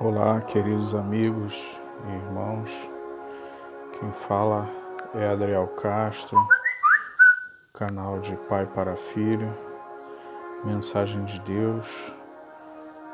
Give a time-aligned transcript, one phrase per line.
[0.00, 2.90] Olá, queridos amigos e irmãos.
[3.92, 4.68] Quem fala
[5.14, 6.36] é Adriel Castro,
[7.72, 9.56] canal de Pai para Filho,
[10.64, 12.12] mensagem de Deus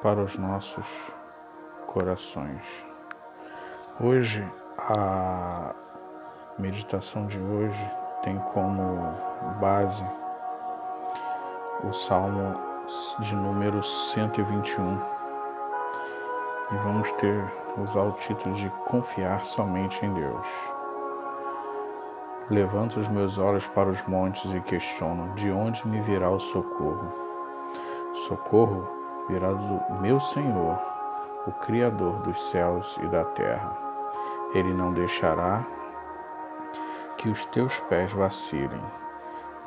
[0.02, 0.86] para os nossos
[1.86, 2.66] corações.
[4.00, 4.42] Hoje,
[4.78, 5.74] a
[6.58, 7.90] meditação de hoje
[8.22, 9.14] tem como
[9.60, 10.04] base
[11.84, 12.58] o Salmo
[13.20, 15.19] de número 121
[16.72, 17.44] e vamos ter
[17.78, 20.46] usar o título de confiar somente em Deus.
[22.48, 27.12] Levanto os meus olhos para os montes e questiono de onde me virá o socorro.
[28.26, 28.88] Socorro
[29.28, 30.78] virá do meu Senhor,
[31.46, 33.76] o Criador dos céus e da terra.
[34.52, 35.64] Ele não deixará
[37.16, 38.82] que os teus pés vacilem.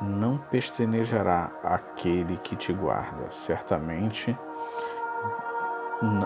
[0.00, 3.30] Não pestanejará aquele que te guarda.
[3.30, 4.36] Certamente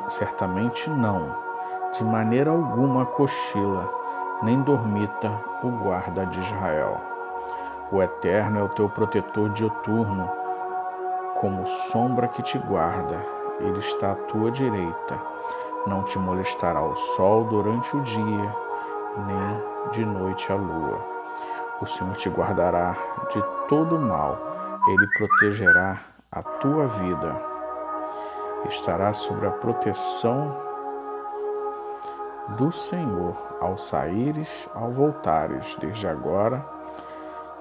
[0.08, 1.34] certamente não,
[1.92, 3.88] de maneira alguma cochila,
[4.42, 5.30] nem dormita
[5.62, 7.00] o guarda de Israel.
[7.90, 10.30] O Eterno é o teu protetor dioturno,
[11.36, 13.16] como sombra que te guarda,
[13.60, 15.18] ele está à tua direita.
[15.86, 18.54] Não te molestará o sol durante o dia,
[19.26, 20.98] nem de noite a lua.
[21.80, 22.96] O Senhor te guardará
[23.32, 24.38] de todo mal,
[24.88, 25.98] ele protegerá
[26.30, 27.57] a tua vida
[28.66, 30.56] estará sob a proteção
[32.56, 36.64] do Senhor ao saíres, ao voltares, desde agora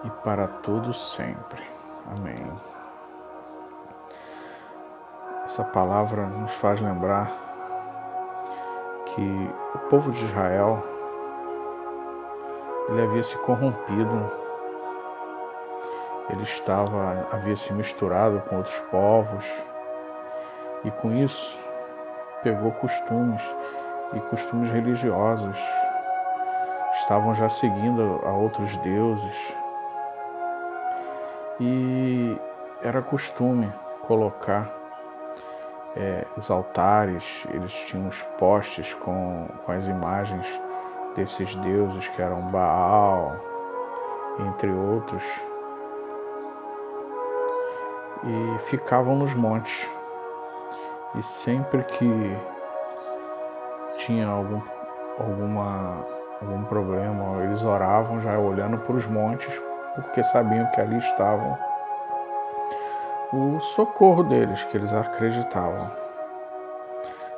[0.03, 1.63] e para todos sempre.
[2.11, 2.51] Amém.
[5.45, 7.31] Essa palavra nos faz lembrar
[9.05, 10.83] que o povo de Israel
[12.89, 14.31] ele havia se corrompido,
[16.29, 19.45] ele estava havia se misturado com outros povos
[20.83, 21.57] e com isso
[22.43, 23.41] pegou costumes
[24.13, 25.57] e costumes religiosos.
[26.93, 29.53] Estavam já seguindo a outros deuses.
[31.59, 32.37] E
[32.81, 33.71] era costume
[34.07, 34.71] colocar
[35.95, 40.47] é, os altares, eles tinham os postes com, com as imagens
[41.15, 43.35] desses deuses que eram Baal,
[44.47, 45.23] entre outros,
[48.23, 49.89] e ficavam nos montes.
[51.15, 52.37] E sempre que
[53.97, 54.61] tinha algum,
[55.19, 56.05] alguma,
[56.41, 59.61] algum problema, eles oravam já olhando para os montes,
[59.95, 61.57] porque sabiam que ali estavam
[63.33, 65.91] o socorro deles, que eles acreditavam.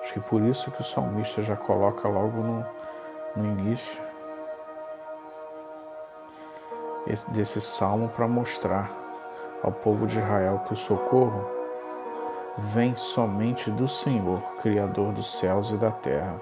[0.01, 2.65] Acho que por isso que o salmista já coloca logo no,
[3.35, 4.01] no início
[7.07, 8.89] esse, desse salmo para mostrar
[9.63, 11.58] ao povo de Israel que o socorro
[12.59, 16.37] vem somente do Senhor, Criador dos céus e da terra.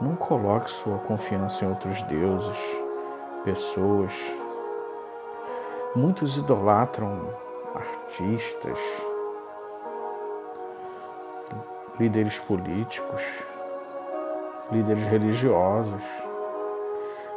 [0.00, 2.58] Não coloque sua confiança em outros deuses,
[3.44, 4.12] pessoas.
[5.96, 7.34] Muitos idolatram
[7.74, 8.78] artistas,
[11.98, 13.22] líderes políticos,
[14.70, 16.02] líderes religiosos,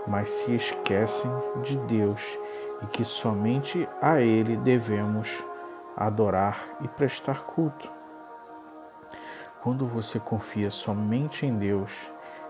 [0.06, 1.32] mas se esquecem
[1.64, 2.38] de Deus
[2.84, 5.50] e que somente a Ele devemos
[5.96, 7.91] adorar e prestar culto.
[9.62, 11.91] Quando você confia somente em Deus,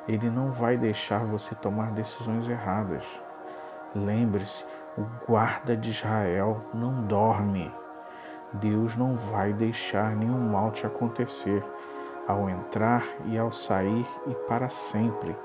[0.08, 3.04] Ele não vai deixar você tomar decisões erradas.
[3.94, 4.66] Lembre-se,
[4.98, 7.74] o guarda de Israel não dorme.
[8.54, 11.64] Deus não vai deixar nenhum mal te acontecer
[12.28, 15.36] ao entrar e ao sair e para sempre.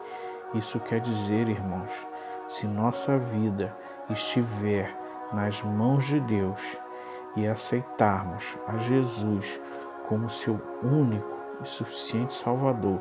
[0.54, 2.06] Isso quer dizer, irmãos,
[2.48, 3.76] se nossa vida
[4.08, 4.94] estiver
[5.32, 6.78] nas mãos de Deus,
[7.36, 9.60] e aceitarmos a Jesus
[10.08, 13.00] como seu único e suficiente Salvador,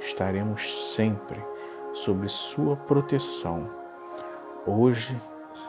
[0.00, 1.42] estaremos sempre
[1.94, 3.70] sob Sua proteção,
[4.66, 5.20] hoje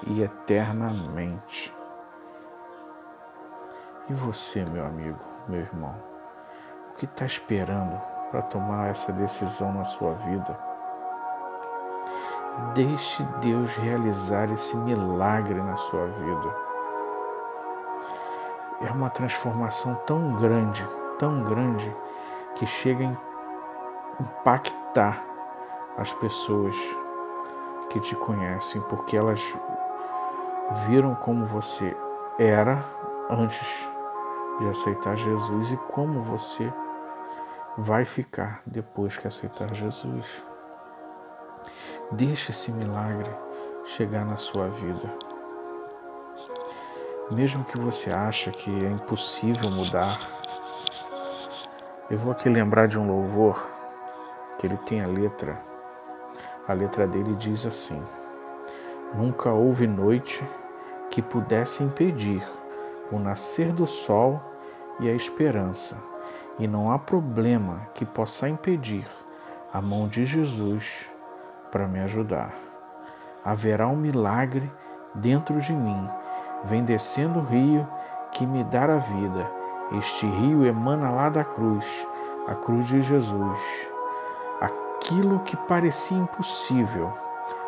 [0.07, 1.74] e eternamente.
[4.09, 5.95] E você, meu amigo, meu irmão,
[6.92, 8.00] o que está esperando
[8.31, 10.59] para tomar essa decisão na sua vida?
[12.74, 16.64] Deixe Deus realizar esse milagre na sua vida
[18.81, 20.86] é uma transformação tão grande,
[21.18, 21.95] tão grande,
[22.56, 25.24] que chega a impactar
[25.98, 26.75] as pessoas
[27.89, 29.42] que te conhecem, porque elas
[30.88, 31.95] viram como você
[32.38, 32.83] era
[33.30, 33.89] antes
[34.60, 36.71] de aceitar Jesus e como você
[37.78, 40.44] vai ficar depois que aceitar Jesus.
[42.12, 43.30] Deixe esse milagre
[43.86, 45.25] chegar na sua vida.
[47.31, 50.19] Mesmo que você ache que é impossível mudar,
[52.07, 53.68] Eu vou aqui lembrar de um louvor
[54.60, 55.60] que ele tem a letra.
[56.68, 58.00] A letra dele diz assim:
[59.16, 60.44] Nunca houve noite
[61.10, 62.48] que pudesse impedir
[63.12, 64.39] o nascer do sol
[65.00, 65.98] e a esperança,
[66.60, 69.07] e não há problema que possa impedir
[69.74, 71.10] a mão de Jesus
[71.71, 72.54] para me ajudar.
[73.44, 74.71] Haverá um milagre
[75.16, 76.07] dentro de mim,
[76.65, 77.88] vem descendo o rio
[78.31, 79.50] que me dará vida.
[79.94, 81.85] Este rio emana lá da cruz,
[82.47, 83.59] a cruz de Jesus.
[84.59, 87.13] Aquilo que parecia impossível,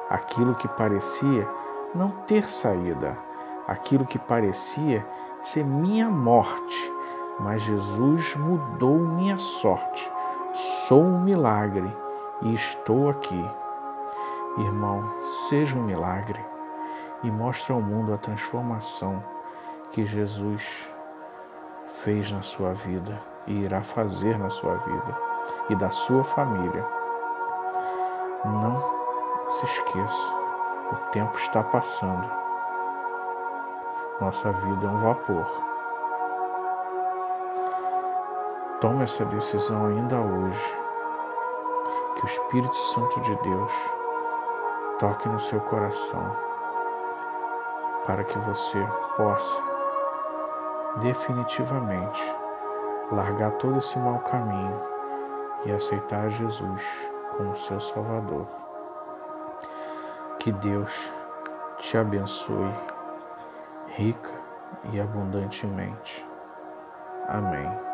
[0.09, 1.47] aquilo que parecia
[1.93, 3.17] não ter saída,
[3.67, 5.05] aquilo que parecia
[5.41, 6.93] ser minha morte,
[7.39, 10.11] mas Jesus mudou minha sorte.
[10.87, 11.95] Sou um milagre
[12.41, 13.49] e estou aqui.
[14.57, 15.03] Irmão,
[15.47, 16.56] seja um milagre
[17.23, 19.23] e mostre ao mundo a transformação
[19.91, 20.89] que Jesus
[22.03, 25.17] fez na sua vida e irá fazer na sua vida
[25.69, 26.85] e da sua família.
[28.45, 30.33] Não se esqueça,
[30.91, 32.29] o tempo está passando.
[34.21, 35.45] Nossa vida é um vapor.
[38.79, 40.75] Tome essa decisão ainda hoje.
[42.15, 43.71] Que o Espírito Santo de Deus
[44.99, 46.46] toque no seu coração
[48.07, 48.79] para que você
[49.17, 49.61] possa
[51.01, 52.21] definitivamente
[53.11, 54.81] largar todo esse mau caminho
[55.65, 58.47] e aceitar Jesus como seu Salvador.
[60.39, 61.11] Que Deus
[61.77, 62.73] te abençoe
[63.89, 64.31] rica
[64.91, 66.25] e abundantemente.
[67.27, 67.86] Amém.